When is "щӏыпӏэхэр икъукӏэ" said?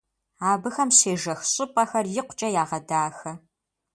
1.53-2.49